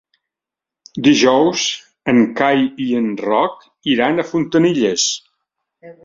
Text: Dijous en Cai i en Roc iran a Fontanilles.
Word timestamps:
Dijous 1.07 1.65
en 2.13 2.21
Cai 2.39 2.63
i 2.85 2.87
en 2.99 3.11
Roc 3.25 3.61
iran 3.97 4.17
a 4.17 4.25
Fontanilles. 4.31 5.05